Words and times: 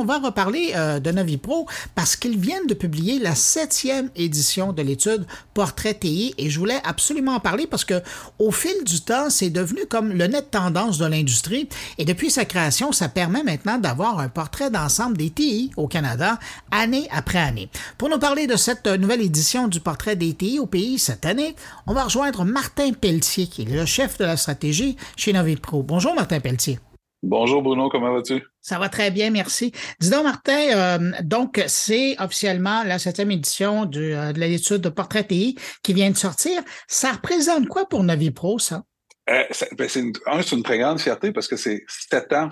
On 0.00 0.06
va 0.06 0.16
reparler 0.16 0.72
euh, 0.76 0.98
de 0.98 1.10
Novipro 1.10 1.66
parce 1.94 2.16
qu'ils 2.16 2.38
viennent 2.38 2.66
de 2.66 2.72
publier 2.72 3.18
la 3.18 3.34
septième 3.34 4.08
édition 4.16 4.72
de 4.72 4.80
l'étude 4.80 5.26
Portrait 5.52 5.92
TI 5.92 6.34
et 6.38 6.48
je 6.48 6.58
voulais 6.58 6.80
absolument 6.84 7.34
en 7.34 7.40
parler 7.40 7.66
parce 7.66 7.84
que 7.84 8.00
au 8.38 8.50
fil 8.50 8.82
du 8.84 9.02
temps, 9.02 9.28
c'est 9.28 9.50
devenu 9.50 9.84
comme 9.84 10.14
le 10.14 10.26
net 10.26 10.52
tendance 10.52 10.96
de 10.96 11.04
l'industrie 11.04 11.68
et 11.98 12.06
depuis 12.06 12.30
sa 12.30 12.46
création, 12.46 12.92
ça 12.92 13.10
permet 13.10 13.42
maintenant 13.42 13.76
d'avoir 13.76 14.20
un 14.20 14.30
portrait 14.30 14.70
d'ensemble 14.70 15.18
des 15.18 15.28
TI 15.28 15.70
au 15.76 15.86
Canada 15.86 16.38
année 16.70 17.06
après 17.10 17.38
année. 17.38 17.68
Pour 17.98 18.08
nous 18.08 18.18
parler 18.18 18.46
de 18.46 18.56
cette 18.56 18.86
nouvelle 18.86 19.20
édition 19.20 19.68
du 19.68 19.80
Portrait 19.80 20.16
des 20.16 20.32
TI 20.32 20.60
au 20.60 20.66
pays 20.66 20.98
cette 20.98 21.26
année, 21.26 21.54
on 21.86 21.92
va 21.92 22.04
rejoindre 22.04 22.46
Martin 22.46 22.92
Pelletier 22.94 23.48
qui 23.48 23.62
est 23.62 23.66
le 23.66 23.84
chef 23.84 24.16
de 24.16 24.24
la 24.24 24.38
stratégie 24.38 24.96
chez 25.14 25.34
Novipro. 25.34 25.82
Bonjour 25.82 26.14
Martin 26.14 26.40
Pelletier. 26.40 26.78
Bonjour 27.22 27.62
Bruno, 27.62 27.90
comment 27.90 28.14
vas-tu? 28.14 28.42
Ça 28.62 28.78
va 28.78 28.88
très 28.88 29.10
bien, 29.10 29.30
merci. 29.30 29.72
Dis 30.00 30.08
donc, 30.08 30.24
Martin, 30.24 30.70
euh, 30.74 31.12
donc 31.22 31.62
c'est 31.66 32.16
officiellement 32.18 32.82
la 32.82 32.98
septième 32.98 33.30
édition 33.30 33.82
euh, 33.94 34.32
de 34.32 34.40
l'étude 34.40 34.78
de 34.78 34.88
Portrait 34.88 35.24
TI 35.24 35.58
qui 35.82 35.92
vient 35.92 36.10
de 36.10 36.16
sortir. 36.16 36.62
Ça 36.88 37.12
représente 37.12 37.68
quoi 37.68 37.86
pour 37.86 38.02
Novipro, 38.04 38.58
ça? 38.58 38.84
Euh, 39.28 39.44
ben, 39.76 39.86
c'est 39.86 40.00
une, 40.00 40.12
une, 40.52 40.62
très 40.62 40.78
grande 40.78 40.98
fierté 40.98 41.30
parce 41.30 41.46
que 41.46 41.56
c'est 41.56 41.84
sept 41.86 42.32
ans, 42.32 42.48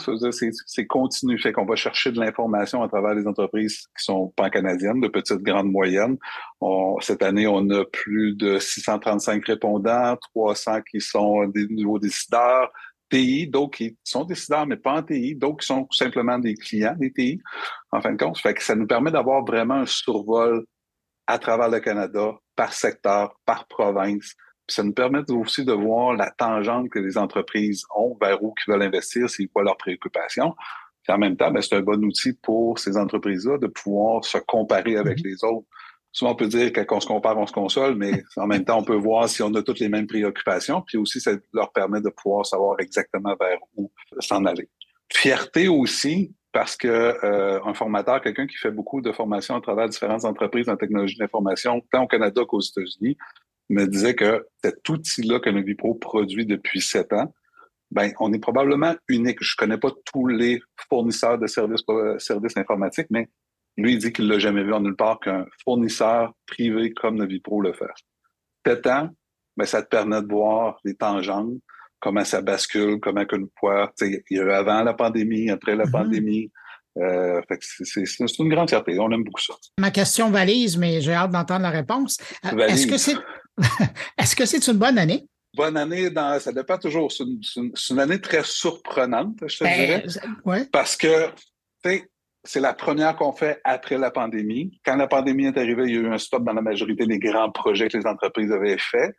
c'est 0.66 0.86
continu. 0.86 1.38
Fait 1.40 1.52
qu'on 1.52 1.64
va 1.64 1.74
chercher 1.74 2.12
de 2.12 2.20
l'information 2.20 2.82
à 2.82 2.88
travers 2.88 3.14
les 3.14 3.26
entreprises 3.26 3.78
qui 3.98 4.04
sont 4.04 4.32
pan-canadiennes, 4.36 5.00
de 5.00 5.08
petites, 5.08 5.42
grandes, 5.42 5.72
moyennes. 5.72 6.18
cette 7.00 7.22
année, 7.22 7.46
on 7.46 7.68
a 7.70 7.84
plus 7.86 8.34
de 8.34 8.58
635 8.58 9.44
répondants, 9.46 10.16
300 10.34 10.82
qui 10.90 11.00
sont 11.00 11.46
des 11.46 11.66
nouveaux 11.68 11.98
décideurs, 11.98 12.70
TI, 13.10 13.46
d'autres 13.46 13.76
qui 13.76 13.96
sont 14.04 14.24
décideurs, 14.24 14.66
mais 14.66 14.76
pas 14.76 14.94
en 14.94 15.02
TI, 15.02 15.34
d'autres 15.34 15.58
qui 15.58 15.66
sont 15.66 15.86
simplement 15.90 16.38
des 16.38 16.54
clients 16.54 16.96
des 16.98 17.12
TI, 17.12 17.40
en 17.92 18.00
fin 18.00 18.12
de 18.12 18.22
compte. 18.22 18.38
Fait 18.38 18.54
que 18.54 18.62
ça 18.62 18.74
nous 18.74 18.86
permet 18.86 19.10
d'avoir 19.10 19.44
vraiment 19.44 19.74
un 19.74 19.86
survol 19.86 20.64
à 21.26 21.38
travers 21.38 21.68
le 21.68 21.80
Canada, 21.80 22.32
par 22.56 22.72
secteur, 22.72 23.34
par 23.44 23.66
province. 23.66 24.34
Puis 24.66 24.74
ça 24.74 24.82
nous 24.82 24.94
permet 24.94 25.30
aussi 25.30 25.64
de 25.64 25.72
voir 25.72 26.14
la 26.14 26.30
tangente 26.30 26.90
que 26.90 26.98
les 26.98 27.18
entreprises 27.18 27.84
ont 27.94 28.16
vers 28.20 28.42
où 28.42 28.54
ils 28.66 28.70
veulent 28.70 28.82
investir, 28.82 29.28
c'est 29.28 29.46
quoi 29.46 29.62
leurs 29.62 29.76
préoccupations. 29.76 30.54
Puis 31.02 31.14
en 31.14 31.18
même 31.18 31.36
temps, 31.36 31.50
ben, 31.50 31.62
c'est 31.62 31.76
un 31.76 31.82
bon 31.82 32.02
outil 32.04 32.34
pour 32.42 32.78
ces 32.78 32.96
entreprises-là 32.96 33.58
de 33.58 33.66
pouvoir 33.66 34.24
se 34.24 34.38
comparer 34.38 34.96
avec 34.96 35.18
mm-hmm. 35.18 35.24
les 35.24 35.44
autres 35.44 35.66
souvent 36.12 36.32
on 36.32 36.36
peut 36.36 36.48
dire 36.48 36.72
que 36.72 36.80
quand 36.80 36.96
on 36.96 37.00
se 37.00 37.06
compare, 37.06 37.38
on 37.38 37.46
se 37.46 37.52
console, 37.52 37.94
mais 37.94 38.22
en 38.36 38.46
même 38.46 38.64
temps, 38.64 38.78
on 38.78 38.84
peut 38.84 38.96
voir 38.96 39.28
si 39.28 39.42
on 39.42 39.52
a 39.54 39.62
toutes 39.62 39.80
les 39.80 39.88
mêmes 39.88 40.06
préoccupations. 40.06 40.82
Puis 40.86 40.98
aussi, 40.98 41.20
ça 41.20 41.32
leur 41.52 41.72
permet 41.72 42.00
de 42.00 42.10
pouvoir 42.10 42.46
savoir 42.46 42.80
exactement 42.80 43.34
vers 43.40 43.58
où 43.76 43.90
s'en 44.20 44.44
aller. 44.44 44.68
Fierté 45.12 45.68
aussi, 45.68 46.34
parce 46.52 46.76
que 46.76 46.88
euh, 46.88 47.60
un 47.64 47.74
formateur, 47.74 48.20
quelqu'un 48.20 48.46
qui 48.46 48.56
fait 48.56 48.70
beaucoup 48.70 49.00
de 49.00 49.12
formation 49.12 49.54
à 49.54 49.60
travers 49.60 49.88
différentes 49.88 50.24
entreprises 50.24 50.68
en 50.68 50.76
technologie 50.76 51.16
d'information, 51.16 51.82
tant 51.92 52.04
au 52.04 52.06
Canada 52.06 52.42
qu'aux 52.46 52.60
États-Unis, 52.60 53.16
me 53.70 53.86
disait 53.86 54.14
que 54.14 54.46
cet 54.64 54.88
outil-là 54.88 55.40
que 55.40 55.50
Novipro 55.50 55.94
produit 55.94 56.46
depuis 56.46 56.80
sept 56.80 57.12
ans, 57.12 57.32
ben, 57.90 58.12
on 58.18 58.32
est 58.32 58.38
probablement 58.38 58.94
unique. 59.08 59.38
Je 59.40 59.56
connais 59.56 59.78
pas 59.78 59.90
tous 60.04 60.26
les 60.26 60.60
fournisseurs 60.88 61.38
de 61.38 61.46
services, 61.46 61.82
euh, 61.88 62.18
services 62.18 62.56
informatiques, 62.56 63.08
mais 63.10 63.28
lui, 63.78 63.92
il 63.92 63.98
dit 63.98 64.12
qu'il 64.12 64.28
l'a 64.28 64.38
jamais 64.38 64.64
vu 64.64 64.72
en 64.74 64.80
nulle 64.80 64.96
part 64.96 65.20
qu'un 65.20 65.46
fournisseur 65.64 66.32
privé 66.46 66.92
comme 66.92 67.16
Novipro 67.16 67.60
le 67.60 67.72
fait. 67.72 67.86
Pétant, 68.62 69.10
ben, 69.56 69.64
ça 69.64 69.82
te 69.82 69.88
permet 69.88 70.20
de 70.20 70.26
voir 70.26 70.78
les 70.84 70.94
tangentes, 70.94 71.54
comment 72.00 72.24
ça 72.24 72.42
bascule, 72.42 72.98
comment 73.00 73.24
qu'une 73.24 73.48
fois, 73.58 73.92
il 74.00 74.20
y 74.30 74.38
a 74.40 74.42
eu 74.42 74.50
avant 74.50 74.82
la 74.82 74.94
pandémie, 74.94 75.48
après 75.50 75.76
la 75.76 75.84
mm-hmm. 75.84 75.90
pandémie. 75.90 76.52
Euh, 76.98 77.40
c'est 77.60 78.38
une 78.40 78.48
grande 78.48 78.68
fierté. 78.68 78.98
On 78.98 79.10
aime 79.12 79.22
beaucoup 79.22 79.40
ça. 79.40 79.54
Ma 79.78 79.92
question 79.92 80.30
valise, 80.30 80.76
mais 80.76 81.00
j'ai 81.00 81.12
hâte 81.12 81.30
d'entendre 81.30 81.62
la 81.62 81.70
réponse. 81.70 82.18
Euh, 82.44 82.58
est-ce 82.66 82.88
que 82.88 82.98
c'est 82.98 83.14
est-ce 84.18 84.34
que 84.34 84.44
c'est 84.44 84.66
une 84.66 84.78
bonne 84.78 84.98
année? 84.98 85.24
Bonne 85.56 85.76
année, 85.76 86.10
dans, 86.10 86.38
ça 86.40 86.52
dépend 86.52 86.78
toujours. 86.78 87.12
C'est 87.12 87.24
une, 87.24 87.98
année 88.00 88.20
très 88.20 88.42
surprenante, 88.42 89.38
je 89.46 89.58
te 89.58 89.64
ben, 89.64 89.78
dirais. 89.78 90.04
Ouais. 90.44 90.66
Parce 90.72 90.96
que, 90.96 91.28
tu 91.84 92.08
c'est 92.44 92.60
la 92.60 92.72
première 92.72 93.16
qu'on 93.16 93.32
fait 93.32 93.60
après 93.64 93.98
la 93.98 94.10
pandémie. 94.10 94.80
Quand 94.84 94.96
la 94.96 95.06
pandémie 95.06 95.46
est 95.46 95.58
arrivée, 95.58 95.84
il 95.86 95.94
y 95.94 95.96
a 95.98 96.00
eu 96.00 96.12
un 96.12 96.18
stop 96.18 96.44
dans 96.44 96.52
la 96.52 96.62
majorité 96.62 97.06
des 97.06 97.18
grands 97.18 97.50
projets 97.50 97.88
que 97.88 97.98
les 97.98 98.06
entreprises 98.06 98.52
avaient 98.52 98.78
faits. 98.78 99.14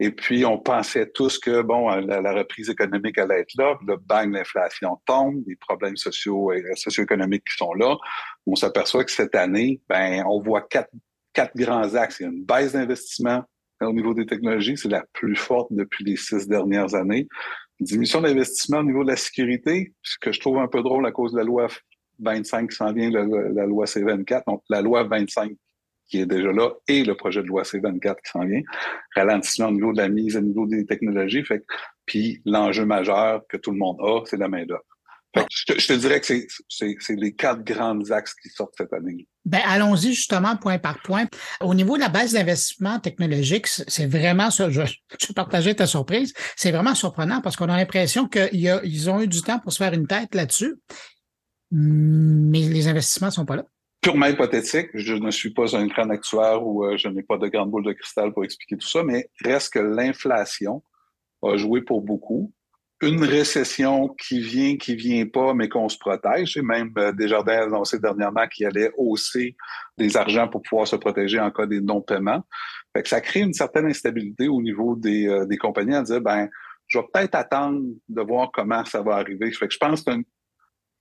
Et 0.00 0.10
puis, 0.10 0.44
on 0.44 0.58
pensait 0.58 1.10
tous 1.10 1.38
que, 1.38 1.62
bon, 1.62 1.88
la, 1.88 2.32
reprise 2.32 2.68
économique 2.68 3.16
allait 3.16 3.40
être 3.40 3.54
là. 3.56 3.78
Le 3.86 3.96
bang, 3.96 4.32
l'inflation 4.32 5.00
tombe, 5.06 5.42
les 5.46 5.56
problèmes 5.56 5.96
sociaux 5.96 6.52
et 6.52 6.64
socio-économiques 6.74 7.44
qui 7.44 7.56
sont 7.56 7.74
là. 7.74 7.96
On 8.46 8.56
s'aperçoit 8.56 9.04
que 9.04 9.12
cette 9.12 9.36
année, 9.36 9.80
ben, 9.88 10.24
on 10.26 10.40
voit 10.40 10.62
quatre, 10.62 10.90
quatre 11.32 11.56
grands 11.56 11.94
axes. 11.94 12.18
Il 12.18 12.22
y 12.24 12.26
a 12.26 12.30
une 12.30 12.44
baisse 12.44 12.72
d'investissement 12.72 13.44
au 13.80 13.92
niveau 13.92 14.14
des 14.14 14.26
technologies. 14.26 14.76
C'est 14.76 14.88
la 14.88 15.04
plus 15.12 15.36
forte 15.36 15.68
depuis 15.70 16.04
les 16.04 16.16
six 16.16 16.48
dernières 16.48 16.94
années. 16.96 17.28
Une 17.78 17.86
diminution 17.86 18.20
d'investissement 18.20 18.78
au 18.78 18.84
niveau 18.84 19.04
de 19.04 19.10
la 19.10 19.16
sécurité, 19.16 19.94
ce 20.02 20.16
que 20.20 20.32
je 20.32 20.40
trouve 20.40 20.58
un 20.58 20.68
peu 20.68 20.82
drôle 20.82 21.06
à 21.06 21.12
cause 21.12 21.32
de 21.32 21.38
la 21.38 21.44
loi 21.44 21.68
25 22.20 22.70
qui 22.70 22.76
s'en 22.76 22.92
vient, 22.92 23.10
la, 23.10 23.66
loi 23.66 23.84
C24, 23.84 24.42
donc 24.46 24.62
la 24.68 24.82
loi 24.82 25.04
25 25.04 25.52
qui 26.06 26.20
est 26.20 26.26
déjà 26.26 26.52
là 26.52 26.70
et 26.86 27.02
le 27.02 27.14
projet 27.14 27.42
de 27.42 27.46
loi 27.46 27.62
C24 27.62 28.16
qui 28.24 28.30
s'en 28.30 28.44
vient, 28.44 28.60
ralentissement 29.16 29.68
au 29.68 29.72
niveau 29.72 29.92
de 29.92 29.98
la 29.98 30.08
mise 30.08 30.36
à 30.36 30.40
niveau 30.40 30.66
des 30.66 30.84
technologies, 30.84 31.44
fait 31.44 31.64
puis 32.06 32.42
l'enjeu 32.44 32.84
majeur 32.84 33.42
que 33.48 33.56
tout 33.56 33.70
le 33.70 33.78
monde 33.78 33.98
a, 34.00 34.20
c'est 34.26 34.36
la 34.36 34.48
main-d'œuvre. 34.48 34.84
Je, 35.50 35.86
te 35.86 35.92
dirais 35.94 36.20
que 36.20 36.46
c'est 36.68 37.16
les 37.16 37.34
quatre 37.34 37.64
grands 37.64 38.10
axes 38.10 38.34
qui 38.34 38.48
sortent 38.48 38.74
cette 38.76 38.92
année. 38.92 39.26
Ben, 39.44 39.60
allons-y 39.66 40.14
justement 40.14 40.56
point 40.56 40.78
par 40.78 41.02
point. 41.02 41.26
Au 41.60 41.74
niveau 41.74 41.96
de 41.96 42.00
la 42.02 42.08
base 42.08 42.32
d'investissement 42.32 43.00
technologique, 43.00 43.66
c'est 43.66 44.06
vraiment. 44.06 44.50
Je, 44.50 44.70
je 44.70 45.32
partageais 45.32 45.74
ta 45.74 45.86
surprise. 45.86 46.32
C'est 46.56 46.70
vraiment 46.70 46.94
surprenant 46.94 47.40
parce 47.40 47.56
qu'on 47.56 47.68
a 47.68 47.76
l'impression 47.76 48.28
qu'ils 48.28 49.10
ont 49.10 49.20
eu 49.20 49.26
du 49.26 49.42
temps 49.42 49.58
pour 49.58 49.72
se 49.72 49.78
faire 49.78 49.92
une 49.92 50.06
tête 50.06 50.34
là-dessus 50.34 50.76
mais 51.70 52.60
les 52.60 52.88
investissements 52.88 53.28
ne 53.28 53.32
sont 53.32 53.46
pas 53.46 53.56
là. 53.56 53.64
Purement 54.00 54.26
hypothétique, 54.26 54.90
je 54.92 55.14
ne 55.14 55.30
suis 55.30 55.50
pas 55.50 55.74
un 55.76 55.86
grand 55.86 56.10
actuaire 56.10 56.66
ou 56.66 56.84
euh, 56.84 56.96
je 56.98 57.08
n'ai 57.08 57.22
pas 57.22 57.38
de 57.38 57.48
grande 57.48 57.70
boule 57.70 57.84
de 57.84 57.92
cristal 57.92 58.32
pour 58.34 58.44
expliquer 58.44 58.76
tout 58.76 58.86
ça, 58.86 59.02
mais 59.02 59.30
reste 59.42 59.72
que 59.72 59.78
l'inflation 59.78 60.82
a 61.42 61.56
joué 61.56 61.80
pour 61.80 62.02
beaucoup. 62.02 62.52
Une 63.00 63.24
récession 63.24 64.08
qui 64.08 64.40
vient, 64.40 64.76
qui 64.76 64.94
vient 64.94 65.26
pas, 65.26 65.52
mais 65.54 65.68
qu'on 65.68 65.88
se 65.88 65.98
protège. 65.98 66.56
Et 66.56 66.62
même 66.62 66.92
euh, 66.98 67.12
Desjardins 67.12 67.60
a 67.60 67.62
annoncé 67.64 67.98
dernièrement 67.98 68.46
qu'il 68.46 68.66
allait 68.66 68.92
hausser 68.96 69.56
des 69.96 70.16
argents 70.16 70.48
pour 70.48 70.62
pouvoir 70.62 70.86
se 70.86 70.96
protéger 70.96 71.40
en 71.40 71.50
cas 71.50 71.66
des 71.66 71.80
non-paiements. 71.80 72.42
ça 73.04 73.20
crée 73.20 73.40
une 73.40 73.54
certaine 73.54 73.86
instabilité 73.86 74.48
au 74.48 74.60
niveau 74.60 74.96
des, 74.96 75.26
euh, 75.26 75.46
des 75.46 75.56
compagnies 75.56 75.96
à 75.96 76.02
dire, 76.02 76.20
ben, 76.20 76.48
je 76.86 76.98
vais 76.98 77.04
peut-être 77.12 77.34
attendre 77.34 77.80
de 78.08 78.22
voir 78.22 78.50
comment 78.52 78.84
ça 78.84 79.02
va 79.02 79.16
arriver. 79.16 79.50
Je 79.50 79.78
pense 79.78 80.02
que 80.02 80.12
c'est 80.12 80.18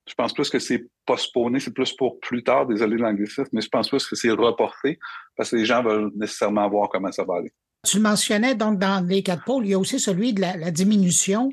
je 0.07 0.13
pense 0.15 0.33
plus 0.33 0.49
que 0.49 0.59
c'est 0.59 0.85
postponé, 1.05 1.59
c'est 1.59 1.73
plus 1.73 1.93
pour 1.93 2.19
plus 2.19 2.43
tard, 2.43 2.67
désolé 2.67 2.97
de 2.97 3.01
l'anglicisme, 3.01 3.49
mais 3.53 3.61
je 3.61 3.69
pense 3.69 3.89
plus 3.89 4.05
que 4.05 4.15
c'est 4.15 4.31
reporté 4.31 4.99
parce 5.37 5.51
que 5.51 5.55
les 5.55 5.65
gens 5.65 5.83
veulent 5.83 6.11
nécessairement 6.15 6.69
voir 6.69 6.89
comment 6.89 7.11
ça 7.11 7.23
va 7.23 7.35
aller. 7.35 7.53
Tu 7.87 7.97
le 7.97 8.03
mentionnais, 8.03 8.55
donc, 8.55 8.79
dans 8.79 9.05
les 9.05 9.23
quatre 9.23 9.43
pôles, 9.43 9.65
il 9.65 9.71
y 9.71 9.73
a 9.73 9.79
aussi 9.79 9.99
celui 9.99 10.33
de 10.33 10.39
la, 10.39 10.71
diminution 10.71 11.49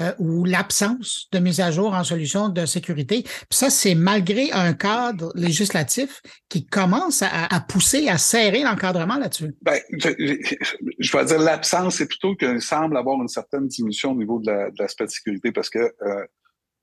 euh, 0.00 0.12
ou 0.18 0.44
l'absence 0.44 1.26
de 1.32 1.40
mise 1.40 1.60
à 1.60 1.72
jour 1.72 1.92
en 1.92 2.04
solution 2.04 2.48
de 2.48 2.66
sécurité. 2.66 3.22
Puis 3.22 3.46
ça, 3.50 3.68
c'est 3.68 3.96
malgré 3.96 4.52
un 4.52 4.74
cadre 4.74 5.32
législatif 5.34 6.22
qui 6.48 6.66
commence 6.66 7.22
à, 7.22 7.60
pousser, 7.68 8.08
à 8.08 8.16
serrer 8.16 8.62
l'encadrement 8.62 9.16
là-dessus. 9.16 9.54
Ben, 9.60 9.80
je, 9.90 11.16
vais 11.16 11.24
dire 11.24 11.40
l'absence, 11.40 11.96
c'est 11.96 12.06
plutôt 12.06 12.36
qu'il 12.36 12.62
semble 12.62 12.96
avoir 12.96 13.20
une 13.20 13.28
certaine 13.28 13.66
diminution 13.66 14.12
au 14.12 14.16
niveau 14.16 14.38
de 14.38 14.70
l'aspect 14.78 15.06
de, 15.06 15.10
sécurité 15.10 15.50
parce 15.50 15.68
que 15.68 15.80
euh, 15.80 16.24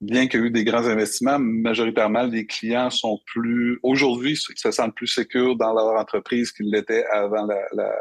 bien 0.01 0.27
qu'il 0.27 0.39
y 0.39 0.43
ait 0.43 0.47
eu 0.47 0.51
des 0.51 0.63
grands 0.63 0.85
investissements, 0.85 1.39
majoritairement, 1.39 2.23
les 2.23 2.45
clients 2.45 2.89
sont 2.89 3.19
plus, 3.25 3.79
aujourd'hui, 3.83 4.35
se 4.37 4.71
sentent 4.71 4.95
plus 4.95 5.07
sécures 5.07 5.55
dans 5.55 5.73
leur 5.73 5.99
entreprise 5.99 6.51
qu'ils 6.51 6.71
l'étaient 6.71 7.05
avant 7.05 7.45
la, 7.45 7.61
la, 7.73 7.93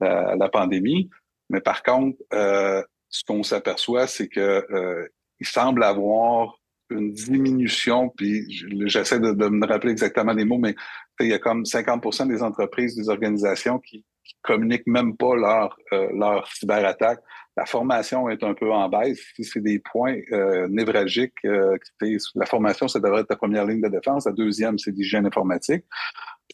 la, 0.00 0.36
la, 0.36 0.48
pandémie. 0.48 1.08
Mais 1.48 1.60
par 1.60 1.82
contre, 1.82 2.18
euh, 2.34 2.82
ce 3.08 3.24
qu'on 3.24 3.42
s'aperçoit, 3.42 4.06
c'est 4.06 4.28
que 4.28 4.66
euh, 4.70 5.08
il 5.40 5.46
semble 5.46 5.82
avoir 5.82 6.58
une 6.90 7.12
diminution, 7.12 8.10
puis 8.10 8.44
j'essaie 8.86 9.18
de, 9.18 9.32
de, 9.32 9.48
me 9.48 9.66
rappeler 9.66 9.92
exactement 9.92 10.32
les 10.32 10.44
mots, 10.44 10.58
mais 10.58 10.74
il 11.20 11.28
y 11.28 11.32
a 11.32 11.38
comme 11.38 11.62
50% 11.62 12.28
des 12.28 12.42
entreprises, 12.42 12.94
des 12.94 13.08
organisations 13.08 13.78
qui, 13.78 14.04
qui 14.26 14.34
communiquent 14.42 14.86
même 14.86 15.16
pas 15.16 15.36
leur, 15.36 15.76
euh, 15.92 16.08
leur 16.12 16.46
cyberattaque 16.52 17.20
la 17.56 17.64
formation 17.64 18.28
est 18.28 18.42
un 18.42 18.54
peu 18.54 18.70
en 18.70 18.88
baisse. 18.88 19.18
C'est 19.40 19.62
des 19.62 19.78
points 19.78 20.18
euh, 20.32 20.68
névralgiques. 20.68 21.44
Euh, 21.46 21.76
la 22.34 22.46
formation, 22.46 22.86
ça 22.86 23.00
devrait 23.00 23.22
être 23.22 23.28
ta 23.28 23.36
première 23.36 23.64
ligne 23.64 23.80
de 23.80 23.88
défense. 23.88 24.26
La 24.26 24.32
deuxième, 24.32 24.78
c'est 24.78 24.90
l'hygiène 24.90 25.26
informatique. 25.26 25.84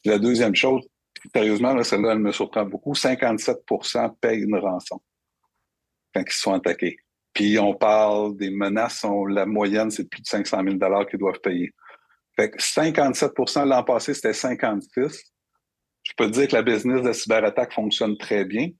La 0.04 0.18
deuxième 0.18 0.54
chose, 0.54 0.86
sérieusement, 1.34 1.82
celle-là, 1.82 2.12
elle 2.12 2.20
me 2.20 2.30
surprend 2.30 2.64
beaucoup. 2.64 2.92
57% 2.92 4.14
payent 4.20 4.42
une 4.42 4.56
rançon 4.56 5.00
quand 6.14 6.22
ils 6.24 6.32
sont 6.32 6.52
attaqués. 6.52 6.98
Puis 7.32 7.58
on 7.58 7.74
parle 7.74 8.36
des 8.36 8.50
menaces, 8.50 9.04
la 9.28 9.46
moyenne, 9.46 9.90
c'est 9.90 10.08
plus 10.08 10.20
de 10.20 10.26
500 10.26 10.62
000 10.62 11.04
qu'ils 11.06 11.18
doivent 11.18 11.40
payer. 11.40 11.72
Fait 12.36 12.50
que 12.50 12.58
57% 12.58 13.66
l'an 13.66 13.82
passé, 13.82 14.14
c'était 14.14 14.34
56. 14.34 15.32
Je 16.02 16.12
peux 16.16 16.26
te 16.26 16.32
dire 16.32 16.48
que 16.48 16.56
la 16.56 16.62
business 16.62 17.02
de 17.02 17.12
cyberattaque 17.12 17.72
fonctionne 17.72 18.16
très 18.16 18.44
bien. 18.44 18.70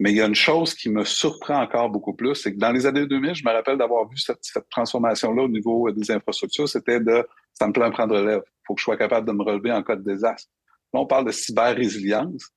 Mais 0.00 0.12
il 0.12 0.16
y 0.16 0.22
a 0.22 0.26
une 0.26 0.34
chose 0.34 0.74
qui 0.74 0.88
me 0.88 1.04
surprend 1.04 1.60
encore 1.60 1.90
beaucoup 1.90 2.14
plus, 2.14 2.34
c'est 2.34 2.54
que 2.54 2.58
dans 2.58 2.72
les 2.72 2.86
années 2.86 3.06
2000, 3.06 3.34
je 3.34 3.44
me 3.44 3.52
rappelle 3.52 3.76
d'avoir 3.76 4.08
vu 4.08 4.16
cette, 4.16 4.40
transformation-là 4.70 5.42
au 5.42 5.48
niveau 5.48 5.90
des 5.92 6.10
infrastructures, 6.10 6.66
c'était 6.66 7.00
de 7.00 7.22
ça 7.52 7.66
me 7.66 7.72
plaît 7.72 7.90
prendre 7.90 8.16
relève. 8.16 8.40
Il 8.46 8.60
faut 8.66 8.74
que 8.74 8.80
je 8.80 8.84
sois 8.84 8.96
capable 8.96 9.26
de 9.26 9.32
me 9.32 9.42
relever 9.42 9.70
en 9.70 9.82
cas 9.82 9.96
de 9.96 10.02
désastre. 10.02 10.48
Là, 10.94 11.00
on 11.00 11.06
parle 11.06 11.26
de 11.26 11.32
cyber-résilience. 11.32 12.48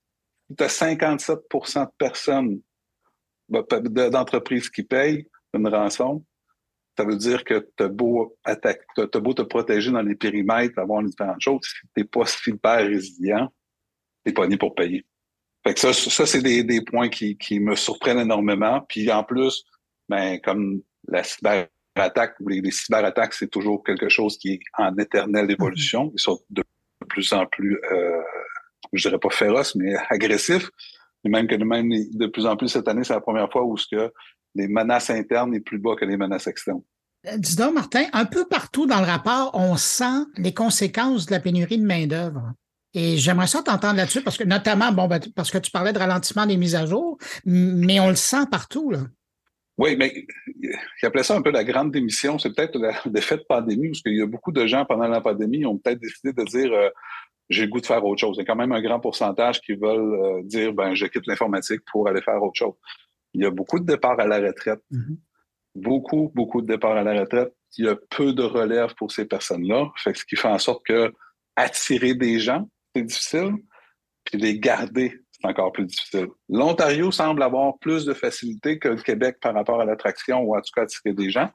Tu 0.58 0.64
as 0.64 0.68
57% 0.68 1.86
de 1.86 1.92
personnes, 1.98 2.62
d'entreprises 3.50 4.70
qui 4.70 4.84
payent 4.84 5.28
une 5.54 5.68
rançon. 5.68 6.24
Ça 6.98 7.04
veut 7.04 7.18
dire 7.18 7.44
que 7.44 7.68
tu 7.76 7.84
as 7.84 7.90
beau 7.90 8.38
as 8.46 9.20
beau 9.20 9.34
te 9.34 9.42
protéger 9.42 9.92
dans 9.92 10.02
les 10.02 10.16
périmètres, 10.16 10.80
avoir 10.80 11.04
différentes 11.04 11.42
choses. 11.42 11.60
Si 11.64 11.88
tu 11.88 11.88
n'es 11.98 12.04
pas 12.06 12.26
super 12.26 12.78
résilient, 12.78 13.52
pas 14.32 14.48
ni 14.48 14.58
pour 14.58 14.76
payer. 14.76 15.06
Fait 15.66 15.74
que 15.74 15.80
ça, 15.80 15.94
ça 15.94 16.26
c'est 16.26 16.42
des, 16.42 16.64
des, 16.64 16.82
points 16.82 17.10
qui, 17.10 17.38
qui 17.38 17.60
me 17.60 17.76
surprennent 17.76 18.20
énormément. 18.20 18.82
Puis 18.88 19.12
en 19.12 19.24
plus, 19.24 19.64
ben, 20.10 20.40
comme 20.42 20.82
la 21.08 21.24
cyberattaque 21.24 22.36
ou 22.40 22.50
les, 22.50 22.62
les 22.62 22.72
cyberattaques, 22.72 23.34
c'est 23.34 23.50
toujours 23.50 23.84
quelque 23.84 24.10
chose 24.10 24.38
qui 24.38 24.54
est 24.54 24.60
en 24.78 24.96
éternelle 24.98 25.50
évolution. 25.50 26.12
Ils 26.16 26.20
sont 26.20 26.40
de 26.50 26.64
plus 27.10 27.32
en 27.34 27.46
plus, 27.46 27.80
euh, 27.92 28.22
je 28.92 29.08
dirais 29.08 29.20
pas 29.20 29.30
féroces, 29.30 29.76
mais 29.76 29.94
agressifs. 30.10 30.70
Et 31.24 31.30
même 31.30 31.48
que 31.48 31.56
même 31.56 31.90
de 31.90 32.28
plus 32.28 32.46
en 32.46 32.58
plus 32.58 32.68
cette 32.68 32.88
année, 32.88 33.04
c'est 33.04 33.14
la 33.14 33.22
première 33.22 33.50
fois 33.50 33.64
où 33.64 33.78
ce 33.78 33.88
que 33.88 34.12
les 34.56 34.68
menaces 34.68 35.10
internes 35.10 35.56
est 35.56 35.62
plus 35.62 35.80
bas 35.80 35.96
que 35.96 36.06
les 36.06 36.18
menaces 36.18 36.48
externes. 36.48 36.82
Euh, 37.28 37.38
dis 37.38 37.56
donc, 37.56 37.74
Martin, 37.74 38.06
un 38.12 38.26
peu 38.26 38.46
partout 38.46 38.86
dans 38.86 39.00
le 39.00 39.06
rapport, 39.06 39.52
on 39.54 39.78
sent 39.78 40.26
les 40.38 40.54
conséquences 40.54 41.26
de 41.26 41.32
la 41.32 41.40
pénurie 41.40 41.78
de 41.78 41.86
main-d'œuvre. 41.86 42.52
Et 42.94 43.18
j'aimerais 43.18 43.48
ça 43.48 43.64
t'entendre 43.64 43.98
là-dessus, 43.98 44.22
parce 44.22 44.38
que 44.38 44.44
notamment, 44.44 44.92
bon, 44.92 45.08
ben, 45.08 45.20
parce 45.36 45.50
que 45.50 45.58
tu 45.58 45.72
parlais 45.72 45.94
de 45.94 46.00
ralentissement 46.00 46.46
des 46.46 46.58
mises 46.58 46.76
à 46.76 46.86
jour, 46.86 47.18
mais 47.46 48.00
on 48.00 48.10
le 48.10 48.16
sent 48.16 48.46
partout, 48.52 48.92
là. 48.92 49.00
Oui, 49.78 49.96
mais 49.96 50.28
appelait 51.02 51.24
ça 51.24 51.36
un 51.36 51.42
peu 51.42 51.52
la 51.52 51.64
grande 51.64 51.92
démission. 51.92 52.38
C'est 52.38 52.54
peut-être 52.56 52.78
l'effet 53.12 53.38
de 53.38 53.46
pandémie, 53.48 53.90
parce 53.90 54.02
qu'il 54.02 54.16
y 54.16 54.22
a 54.22 54.28
beaucoup 54.28 54.52
de 54.52 54.66
gens 54.68 54.86
pendant 54.86 55.08
la 55.08 55.22
pandémie 55.22 55.66
ont 55.66 55.78
peut-être 55.78 56.00
décidé 56.00 56.34
de 56.34 56.44
dire 56.44 56.72
euh, 56.72 56.90
j'ai 57.50 57.64
le 57.64 57.70
goût 57.70 57.82
de 57.82 57.86
faire 57.86 58.06
autre 58.06 58.22
chose. 58.22 58.36
Il 58.38 58.42
y 58.42 58.44
a 58.44 58.46
quand 58.46 58.56
même 58.56 58.72
un 58.72 58.82
grand 58.82 59.00
pourcentage 59.00 59.62
qui 59.62 59.74
veulent 59.74 60.14
euh, 60.14 60.44
dire 60.44 60.74
ben 60.74 60.94
je 60.94 61.06
quitte 61.08 61.28
l'informatique 61.28 61.82
pour 61.92 62.08
aller 62.08 62.22
faire 62.22 62.42
autre 62.42 62.56
chose. 62.56 62.76
Il 63.34 63.42
y 63.42 63.46
a 63.46 63.50
beaucoup 63.50 63.80
de 63.80 63.86
départs 63.86 64.20
à 64.20 64.28
la 64.28 64.40
retraite. 64.40 64.82
Mm-hmm. 64.92 65.18
Beaucoup, 65.76 66.32
beaucoup 66.36 66.62
de 66.62 66.68
départs 66.68 66.96
à 66.96 67.04
la 67.04 67.20
retraite. 67.20 67.52
Il 67.78 67.86
y 67.86 67.90
a 67.90 67.96
peu 67.96 68.34
de 68.34 68.44
relève 68.44 68.94
pour 68.94 69.12
ces 69.12 69.26
personnes-là. 69.26 69.92
Fait 69.98 70.16
ce 70.16 70.24
qui 70.24 70.36
fait 70.36 70.48
en 70.48 70.60
sorte 70.60 70.86
que 70.86 71.12
attirer 71.56 72.14
des 72.14 72.40
gens, 72.40 72.70
c'est 72.96 73.04
difficile, 73.04 73.54
puis 74.24 74.38
les 74.38 74.60
garder, 74.60 75.20
c'est 75.32 75.48
encore 75.48 75.72
plus 75.72 75.86
difficile. 75.86 76.28
L'Ontario 76.50 77.12
semble 77.12 77.44
avoir 77.44 77.78
plus 77.80 78.06
de 78.06 78.14
facilité 78.14 78.80
que 78.80 78.90
le 78.90 79.02
Québec 79.02 79.38
par 79.42 79.54
rapport 79.54 79.82
à 79.82 79.86
l'attraction 79.86 80.42
ou 80.42 80.56
en 80.56 80.62
tout 80.62 80.72
cas 80.76 80.84
attirer 80.84 81.14
des 81.14 81.30
gens. 81.30 81.52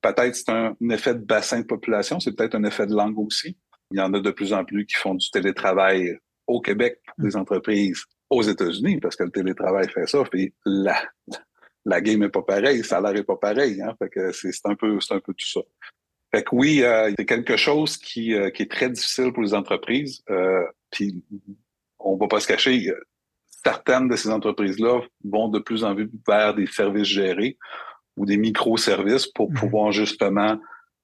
Peut-être 0.00 0.34
c'est 0.34 0.50
un, 0.50 0.76
effet 0.90 1.14
de 1.14 1.24
bassin 1.24 1.60
de 1.60 1.66
population, 1.66 2.18
c'est 2.18 2.34
peut-être 2.34 2.56
un 2.56 2.64
effet 2.64 2.86
de 2.86 2.94
langue 2.94 3.18
aussi. 3.18 3.56
Il 3.92 3.98
y 3.98 4.00
en 4.00 4.12
a 4.14 4.20
de 4.20 4.30
plus 4.30 4.52
en 4.52 4.64
plus 4.64 4.84
qui 4.86 4.96
font 4.96 5.14
du 5.14 5.30
télétravail 5.30 6.18
au 6.46 6.60
Québec 6.60 7.00
pour 7.06 7.24
des 7.24 7.36
entreprises 7.36 8.02
aux 8.30 8.42
États-Unis, 8.42 8.98
parce 8.98 9.14
que 9.14 9.24
le 9.24 9.30
télétravail 9.30 9.88
fait 9.88 10.06
ça, 10.06 10.22
puis 10.24 10.54
la, 10.64 10.96
la 11.84 12.00
game 12.00 12.22
est 12.22 12.30
pas 12.30 12.42
pareille, 12.42 12.78
le 12.78 12.82
salaire 12.82 13.14
est 13.14 13.24
pas 13.24 13.36
pareil, 13.36 13.80
hein, 13.80 13.94
fait 13.98 14.08
que 14.08 14.32
c'est 14.32 14.50
un 14.64 14.74
peu, 14.74 14.98
c'est 15.00 15.14
un 15.14 15.20
peu 15.20 15.34
tout 15.34 15.46
ça. 15.46 15.60
Fait 16.34 16.42
que 16.42 16.48
oui, 16.52 16.82
euh, 16.82 17.12
c'est 17.18 17.26
quelque 17.26 17.56
chose 17.56 17.98
qui, 17.98 18.34
euh, 18.34 18.50
qui 18.50 18.62
est 18.62 18.70
très 18.70 18.88
difficile 18.88 19.32
pour 19.32 19.42
les 19.42 19.52
entreprises. 19.52 20.22
Euh, 20.30 20.64
puis 20.90 21.22
on 21.98 22.16
va 22.16 22.26
pas 22.26 22.40
se 22.40 22.46
cacher, 22.46 22.90
certaines 23.64 24.08
de 24.08 24.16
ces 24.16 24.30
entreprises-là 24.30 25.00
vont 25.24 25.48
de 25.48 25.58
plus 25.58 25.84
en 25.84 25.94
plus 25.94 26.10
vers 26.26 26.54
des 26.54 26.66
services 26.66 27.08
gérés 27.08 27.58
ou 28.16 28.24
des 28.24 28.38
microservices 28.38 29.26
pour 29.26 29.50
mhm. 29.50 29.56
pouvoir 29.58 29.92
justement 29.92 30.58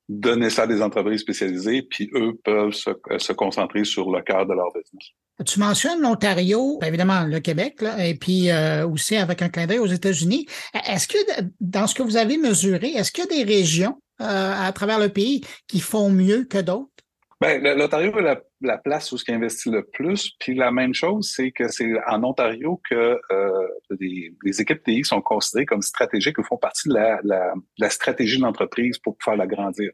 donner 0.09 0.49
ça 0.49 0.63
à 0.63 0.67
des 0.67 0.81
entreprises 0.81 1.21
spécialisées, 1.21 1.83
puis 1.83 2.09
eux 2.15 2.33
peuvent 2.43 2.73
se, 2.73 2.91
se 3.19 3.33
concentrer 3.35 3.85
sur 3.85 4.11
le 4.11 4.23
cœur 4.23 4.47
de 4.47 4.55
leur 4.55 4.73
business. 4.73 5.11
Tu 5.45 5.61
mentionnes 5.61 6.01
l'Ontario, 6.01 6.79
évidemment 6.83 7.25
le 7.25 7.41
Québec, 7.41 7.83
là, 7.83 8.07
et 8.07 8.15
puis 8.15 8.49
aussi 8.91 9.17
avec 9.17 9.43
un 9.43 9.51
clin 9.51 9.67
d'œil 9.67 9.81
aux 9.81 9.87
États-Unis. 9.87 10.47
Est-ce 10.87 11.07
que 11.07 11.19
dans 11.61 11.87
ce 11.87 11.95
que 11.95 12.03
vous 12.03 12.17
avez 12.17 12.39
mesuré, 12.39 12.93
est-ce 12.93 13.13
qu'il 13.13 13.25
y 13.25 13.27
a 13.27 13.45
des 13.45 13.45
régions 13.45 13.99
euh, 13.99 14.08
à 14.19 14.73
travers 14.73 14.99
le 14.99 15.09
pays 15.09 15.43
qui 15.67 15.81
font 15.81 16.11
mieux 16.11 16.45
que 16.45 16.59
d'autres? 16.59 16.99
Ben, 17.41 17.63
l'Ontario 17.63 18.19
est 18.19 18.43
la, 18.63 18.79
place 18.79 19.13
où 19.13 19.19
ce 19.19 19.25
qui 19.25 19.31
investit 19.31 19.71
le 19.71 19.85
plus. 19.85 20.33
Puis 20.41 20.57
la 20.57 20.73
même 20.73 20.93
chose, 20.93 21.33
c'est 21.33 21.53
que 21.53 21.69
c'est 21.69 21.93
en 22.09 22.25
Ontario 22.25 22.81
que 22.91 23.21
euh, 23.31 23.69
les, 24.01 24.61
équipes 24.61 24.83
TI 24.83 25.05
sont 25.05 25.21
considérées 25.21 25.67
comme 25.67 25.83
stratégiques 25.83 26.39
ou 26.39 26.43
font 26.43 26.57
partie 26.57 26.89
de 26.89 26.95
la, 26.95 27.91
stratégie 27.91 28.39
de 28.39 28.43
l'entreprise 28.43 28.99
pour 28.99 29.17
pouvoir 29.17 29.37
l'agrandir, 29.37 29.93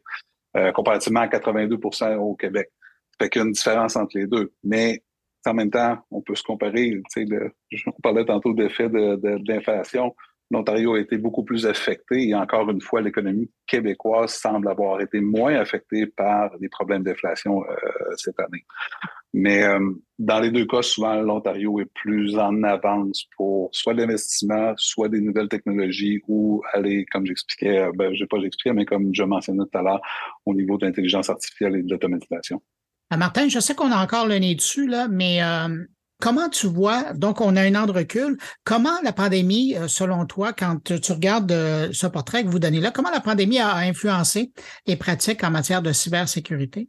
euh, 0.56 0.72
comparativement 0.72 1.20
à 1.20 1.28
82 1.28 1.78
au 2.18 2.34
Québec. 2.34 2.70
Fait 3.20 3.28
qu'il 3.28 3.40
y 3.40 3.44
a 3.44 3.46
une 3.46 3.52
différence 3.52 3.94
entre 3.96 4.16
les 4.16 4.26
deux. 4.26 4.54
Mais 4.62 5.02
en 5.44 5.52
même 5.52 5.70
temps, 5.70 5.98
on 6.10 6.22
peut 6.22 6.34
se 6.34 6.42
comparer. 6.42 6.98
Sais, 7.10 7.26
on 7.86 8.00
parlait 8.02 8.24
tantôt 8.24 8.54
d'effet 8.54 8.88
de, 8.88 9.16
de, 9.16 9.36
d'inflation 9.44 10.14
l'Ontario 10.50 10.94
a 10.94 11.00
été 11.00 11.18
beaucoup 11.18 11.44
plus 11.44 11.66
affecté 11.66 12.28
et 12.28 12.34
encore 12.34 12.70
une 12.70 12.80
fois, 12.80 13.00
l'économie 13.00 13.50
québécoise 13.66 14.34
semble 14.34 14.68
avoir 14.68 15.00
été 15.00 15.20
moins 15.20 15.54
affectée 15.56 16.06
par 16.06 16.50
les 16.60 16.68
problèmes 16.68 17.02
d'inflation 17.02 17.62
euh, 17.64 17.76
cette 18.16 18.38
année. 18.38 18.64
Mais 19.32 19.64
euh, 19.64 19.80
dans 20.18 20.38
les 20.38 20.50
deux 20.50 20.66
cas, 20.66 20.82
souvent, 20.82 21.14
l'Ontario 21.16 21.80
est 21.80 21.90
plus 21.94 22.38
en 22.38 22.62
avance 22.62 23.24
pour 23.36 23.68
soit 23.72 23.94
l'investissement, 23.94 24.74
soit 24.76 25.08
des 25.08 25.20
nouvelles 25.20 25.48
technologies 25.48 26.20
ou 26.28 26.62
aller, 26.72 27.04
comme 27.10 27.26
j'expliquais, 27.26 27.80
euh, 27.80 27.92
ben, 27.94 28.14
je 28.14 28.22
n'ai 28.22 28.26
pas 28.28 28.38
j'expliquais, 28.40 28.74
mais 28.74 28.84
comme 28.84 29.10
je 29.12 29.24
mentionnais 29.24 29.64
tout 29.64 29.78
à 29.78 29.82
l'heure, 29.82 30.00
au 30.46 30.54
niveau 30.54 30.78
de 30.78 30.86
l'intelligence 30.86 31.30
artificielle 31.30 31.74
et 31.76 31.82
de 31.82 31.90
l'automatisation. 31.90 32.62
Martin, 33.16 33.48
je 33.48 33.60
sais 33.60 33.74
qu'on 33.74 33.92
a 33.92 34.02
encore 34.02 34.26
le 34.26 34.36
nez 34.38 34.54
dessus, 34.54 34.88
là, 34.88 35.06
mais 35.08 35.40
Comment 36.24 36.48
tu 36.48 36.68
vois, 36.68 37.12
donc 37.12 37.42
on 37.42 37.54
a 37.54 37.60
un 37.60 37.74
an 37.74 37.84
de 37.84 37.92
recul, 37.92 38.38
comment 38.64 38.98
la 39.02 39.12
pandémie, 39.12 39.76
euh, 39.76 39.88
selon 39.88 40.24
toi, 40.24 40.54
quand 40.54 40.82
tu 40.82 41.12
regardes 41.12 41.52
euh, 41.52 41.90
ce 41.92 42.06
portrait 42.06 42.42
que 42.44 42.48
vous 42.48 42.58
donnez 42.58 42.80
là, 42.80 42.90
comment 42.90 43.10
la 43.10 43.20
pandémie 43.20 43.58
a 43.58 43.76
influencé 43.76 44.50
les 44.86 44.96
pratiques 44.96 45.44
en 45.44 45.50
matière 45.50 45.82
de 45.82 45.92
cybersécurité? 45.92 46.88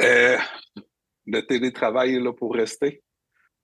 Euh, 0.00 0.36
le 1.26 1.40
télétravail 1.40 2.14
est 2.14 2.20
là 2.20 2.32
pour 2.32 2.54
rester. 2.54 3.02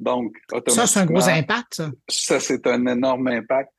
Donc, 0.01 0.35
Ça, 0.67 0.89
c'est 0.89 0.99
un 0.99 1.07
gros 1.07 1.29
impact, 1.29 1.75
ça. 1.75 1.91
Ça, 2.09 2.41
c'est 2.41 2.67
un 2.67 2.85
énorme 2.87 3.29
impact. 3.29 3.71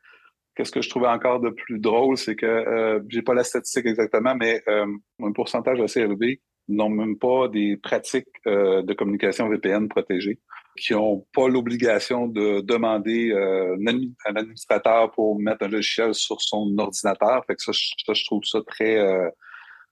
Qu'est-ce 0.56 0.72
que 0.72 0.82
je 0.82 0.89
trouvais 0.89 1.10
encore 1.10 1.42
de 1.42 1.50
plus 1.50 1.80
drôle, 1.80 2.18
c'est 2.18 2.38
que 2.38 2.46
euh, 2.46 3.01
j'ai 3.10 3.24
pas 3.24 3.34
la 3.34 3.44
statistique 3.44 3.88
exactement, 3.88 4.36
mais 4.36 4.63
un 4.68 5.32
pourcentage 5.34 5.82
assez 5.82 6.00
élevé 6.00 6.42
n'ont 6.70 6.88
même 6.88 7.18
pas 7.18 7.50
des 7.50 7.75
pratiques 7.75 8.30
de 8.46 8.94
communication 8.94 9.50
VPN 9.50 9.89
protégées 9.89 10.39
qui 10.77 10.94
n'ont 10.94 11.25
pas 11.34 11.48
l'obligation 11.48 12.27
de 12.27 12.62
demander 12.62 13.32
euh, 13.32 13.77
un 14.25 14.36
administrateur 14.36 15.12
pour 15.12 15.39
mettre 15.39 15.65
un 15.65 15.70
logiciel 15.70 16.13
sur 16.13 16.41
son 16.41 16.75
ordinateur. 16.77 17.44
Fait 17.48 17.55
que 17.55 17.62
ça, 17.62 17.72
je, 17.72 18.25
trouve 18.25 18.44
ça 18.44 18.60
très 18.67 18.98
euh, 18.98 19.29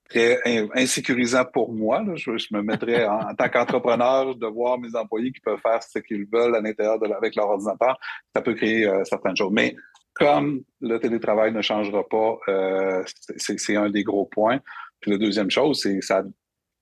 très 0.09 0.41
insécurisant 0.75 1.45
pour 1.45 1.73
moi. 1.73 2.03
Je, 2.15 2.31
me 2.51 2.61
mettrais 2.61 3.05
en, 3.05 3.33
tant 3.35 3.49
qu'entrepreneur 3.49 4.35
de 4.35 4.47
voir 4.47 4.77
mes 4.77 4.95
employés 4.95 5.31
qui 5.31 5.39
peuvent 5.39 5.59
faire 5.61 5.81
ce 5.81 5.99
qu'ils 5.99 6.25
veulent 6.31 6.55
à 6.55 6.61
l'intérieur 6.61 6.99
de 6.99 7.07
avec 7.11 7.35
leur 7.35 7.49
ordinateur. 7.49 7.97
Ça 8.35 8.41
peut 8.41 8.53
créer 8.53 8.85
euh, 8.85 9.03
certaines 9.05 9.35
choses. 9.35 9.51
Mais 9.51 9.75
comme 10.13 10.61
le 10.81 10.99
télétravail 10.99 11.51
ne 11.51 11.61
changera 11.61 12.07
pas, 12.07 12.37
euh, 12.49 13.03
c'est 13.37 13.75
un 13.75 13.89
des 13.89 14.03
gros 14.03 14.25
points. 14.25 14.59
Puis 14.99 15.11
la 15.11 15.17
deuxième 15.17 15.49
chose, 15.49 15.81
c'est 15.81 16.01
ça 16.01 16.23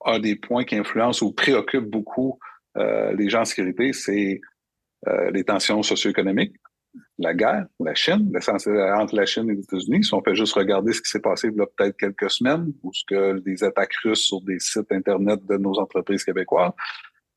un 0.04 0.20
des 0.20 0.36
points 0.36 0.64
qui 0.64 0.76
influence 0.76 1.22
ou 1.22 1.32
préoccupe 1.32 1.86
beaucoup 1.86 2.40
euh, 2.78 3.14
les 3.14 3.30
gens 3.30 3.42
en 3.42 3.46
sécurité, 3.46 3.94
c'est 3.94 4.42
euh, 5.08 5.32
les 5.32 5.44
tensions 5.44 5.82
socio-économiques, 5.84 6.56
la 7.18 7.34
guerre, 7.34 7.66
la 7.80 7.94
Chine, 7.96 8.32
entre 8.36 9.16
la 9.16 9.26
Chine 9.26 9.50
et 9.50 9.56
les 9.56 9.64
États-Unis. 9.64 10.04
Si 10.04 10.14
on 10.14 10.22
fait 10.22 10.36
juste 10.36 10.54
regarder 10.54 10.94
ce 10.94 11.02
qui 11.02 11.10
s'est 11.10 11.22
passé 11.22 11.48
il 11.48 11.58
y 11.58 11.62
a 11.62 11.66
peut-être 11.66 11.98
quelques 11.98 12.30
semaines, 12.30 12.74
ou 12.84 12.92
ce 12.94 13.04
que 13.08 13.40
des 13.40 13.64
attaques 13.64 13.96
russes 14.04 14.26
sur 14.26 14.42
des 14.42 14.60
sites 14.60 14.92
Internet 14.92 15.40
de 15.48 15.58
nos 15.58 15.80
entreprises 15.80 16.24
québécoises, 16.24 16.72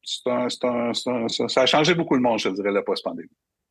ça 0.02 1.62
a 1.62 1.66
changé 1.66 1.94
beaucoup 1.94 2.14
le 2.14 2.20
monde, 2.20 2.38
je 2.38 2.50
dirais, 2.50 2.72
la 2.72 2.82
post-pandémie. 2.82 3.30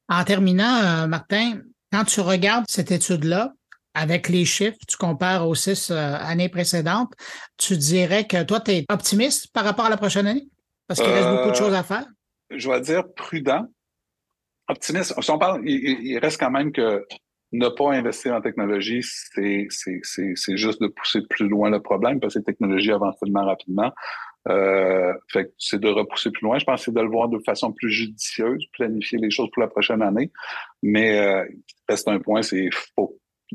En 0.09 0.23
terminant, 0.23 0.81
euh, 0.83 1.07
Martin, 1.07 1.59
quand 1.91 2.05
tu 2.05 2.21
regardes 2.21 2.65
cette 2.67 2.91
étude-là, 2.91 3.53
avec 3.93 4.27
les 4.27 4.43
chiffres, 4.43 4.77
tu 4.87 4.97
compares 4.97 5.47
aux 5.47 5.53
six 5.53 5.91
années 5.91 6.49
précédentes, 6.49 7.13
tu 7.57 7.77
dirais 7.77 8.25
que 8.25 8.41
toi, 8.41 8.59
tu 8.59 8.71
es 8.71 8.85
optimiste 8.89 9.51
par 9.53 9.63
rapport 9.63 9.85
à 9.85 9.89
la 9.91 9.97
prochaine 9.97 10.25
année? 10.25 10.47
Parce 10.95 11.07
qu'il 11.09 11.17
reste 11.17 11.29
beaucoup 11.29 11.49
de 11.49 11.55
choses 11.55 11.73
à 11.73 11.83
faire? 11.83 12.05
Euh, 12.51 12.57
je 12.57 12.69
vais 12.69 12.81
dire 12.81 13.03
prudent. 13.15 13.65
Optimiste. 14.67 15.19
Si 15.19 15.31
on 15.31 15.39
parle, 15.39 15.61
il, 15.65 16.17
reste 16.19 16.39
quand 16.39 16.51
même 16.51 16.71
que 16.71 17.03
ne 17.51 17.67
pas 17.67 17.93
investir 17.93 18.33
en 18.33 18.41
technologie, 18.41 19.01
c'est 19.03 19.67
juste 20.55 20.81
de 20.81 20.87
pousser 20.87 21.21
plus 21.29 21.47
loin 21.47 21.69
le 21.69 21.81
problème 21.81 22.19
parce 22.19 22.35
que 22.35 22.39
les 22.39 22.45
technologies 22.45 22.91
avancent 22.91 23.19
tellement 23.19 23.45
rapidement. 23.45 23.91
Euh, 24.49 25.13
fait 25.31 25.53
c'est 25.57 25.79
de 25.79 25.89
repousser 25.89 26.29
plus 26.29 26.45
loin. 26.45 26.59
Je 26.59 26.65
pense 26.65 26.81
que 26.81 26.85
c'est 26.85 26.93
de 26.93 27.01
le 27.01 27.09
voir 27.09 27.27
de 27.29 27.39
façon 27.39 27.71
plus 27.71 27.89
judicieuse, 27.89 28.65
planifier 28.73 29.17
les 29.17 29.31
choses 29.31 29.49
pour 29.51 29.61
la 29.61 29.69
prochaine 29.69 30.01
année. 30.01 30.31
Mais 30.81 31.17
euh, 31.19 31.45
reste 31.89 32.07
un 32.07 32.19
point, 32.19 32.41
c'est. 32.41 32.69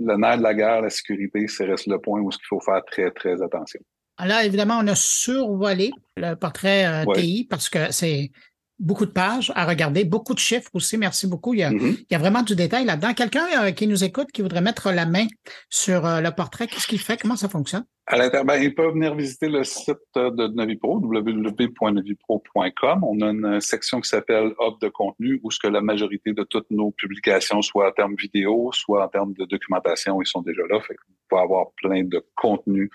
Le 0.00 0.16
nerf 0.16 0.38
de 0.38 0.42
la 0.42 0.54
guerre, 0.54 0.83
la 0.83 0.90
sécurité, 0.90 1.49
c'est 1.49 1.64
reste 1.64 1.88
le 1.88 1.99
point 1.99 2.21
où 2.21 2.30
il 2.30 2.47
faut 2.47 2.61
faire 2.61 2.85
très, 2.85 3.11
très 3.11 3.42
attention. 3.42 3.80
Là, 4.25 4.45
évidemment, 4.45 4.79
on 4.83 4.87
a 4.89 4.95
survolé 4.95 5.93
le 6.17 6.35
portrait 6.35 6.87
euh, 6.87 7.05
TI 7.15 7.47
parce 7.49 7.69
que 7.69 7.93
c'est 7.93 8.31
beaucoup 8.79 9.07
de 9.07 9.11
pages 9.11 9.53
à 9.55 9.67
regarder, 9.67 10.05
beaucoup 10.05 10.35
de 10.35 10.39
chiffres 10.39 10.71
aussi. 10.75 10.99
Merci 10.99 11.27
beaucoup. 11.27 11.55
Il 11.55 11.61
y 11.61 11.65
a, 11.65 11.71
mm-hmm. 11.71 11.97
il 11.99 12.07
y 12.11 12.15
a 12.15 12.19
vraiment 12.19 12.43
du 12.43 12.55
détail 12.55 12.85
là-dedans. 12.85 13.15
Quelqu'un 13.15 13.47
euh, 13.61 13.71
qui 13.73 13.87
nous 13.87 14.05
écoute, 14.05 14.29
qui 14.33 14.43
voudrait 14.43 14.61
mettre 14.61 14.93
la 14.93 15.07
main 15.07 15.27
sur 15.69 16.07
euh, 16.07 16.21
le 16.21 16.31
portrait, 16.31 16.67
qu'est-ce 16.67 16.87
qu'il 16.87 17.01
fait? 17.01 17.21
Comment 17.21 17.37
ça 17.37 17.49
fonctionne? 17.49 17.85
À 18.11 18.17
ben, 18.43 18.57
il 18.57 18.75
peut 18.75 18.91
venir 18.91 19.15
visiter 19.15 19.51
le 19.51 19.65
site 19.65 19.99
de 20.15 20.47
Navipro, 20.55 20.99
www.navipro.com. 20.99 23.05
On 23.05 23.21
a 23.21 23.27
une 23.27 23.61
section 23.61 24.01
qui 24.01 24.09
s'appelle 24.09 24.55
Offre 24.59 24.79
de 24.79 24.89
contenu 24.89 25.39
où 25.43 25.51
ce 25.51 25.59
que 25.59 25.69
la 25.69 25.83
majorité 25.83 26.33
de 26.33 26.43
toutes 26.43 26.71
nos 26.71 26.91
publications, 26.93 27.61
soit 27.61 27.89
en 27.89 27.93
termes 27.93 28.15
vidéo, 28.17 28.71
soit 28.73 29.05
en 29.05 29.09
termes 29.09 29.35
de 29.35 29.45
documentation, 29.45 30.23
ils 30.23 30.27
sont 30.27 30.41
déjà 30.41 30.63
là. 30.71 30.81
Fait 30.81 30.95
vous 30.95 31.17
pouvez 31.29 31.43
avoir 31.43 31.67
plein 31.77 32.03
de 32.03 32.25
contenu 32.35 32.91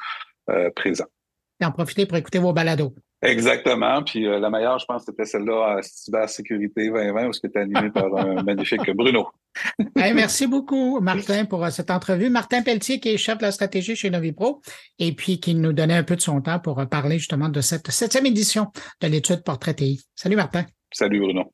présent. 0.75 1.05
Et 1.61 1.65
en 1.65 1.71
profiter 1.71 2.05
pour 2.05 2.17
écouter 2.17 2.39
vos 2.39 2.53
balados. 2.53 2.93
Exactement. 3.23 4.03
Puis 4.03 4.27
euh, 4.27 4.37
la 4.37 4.49
meilleure, 4.49 4.77
je 4.79 4.85
pense, 4.85 5.05
c'était 5.05 5.23
celle-là 5.23 5.77
à 5.77 5.81
Cybersécurité 5.81 6.89
2020, 6.89 7.27
où 7.27 7.33
c'était 7.33 7.59
animé 7.59 7.89
par 7.89 8.13
un 8.17 8.43
magnifique 8.43 8.91
Bruno. 8.91 9.29
merci 9.95 10.45
beaucoup, 10.45 10.99
Martin, 10.99 11.45
pour 11.45 11.63
euh, 11.63 11.69
cette 11.69 11.89
entrevue. 11.89 12.29
Martin 12.29 12.61
Pelletier, 12.63 12.99
qui 12.99 13.09
est 13.09 13.17
chef 13.17 13.37
de 13.37 13.43
la 13.43 13.51
stratégie 13.51 13.95
chez 13.95 14.09
Novipro, 14.09 14.61
et 14.99 15.13
puis 15.13 15.39
qui 15.39 15.55
nous 15.55 15.71
donnait 15.71 15.95
un 15.95 16.03
peu 16.03 16.17
de 16.17 16.21
son 16.21 16.41
temps 16.41 16.59
pour 16.59 16.85
parler 16.89 17.17
justement 17.17 17.47
de 17.47 17.61
cette 17.61 17.89
septième 17.91 18.25
édition 18.25 18.67
de 18.99 19.07
l'étude 19.07 19.41
Portrait 19.43 19.73
TI. 19.73 20.05
Salut, 20.15 20.35
Martin. 20.35 20.65
Salut, 20.91 21.21
Bruno. 21.21 21.53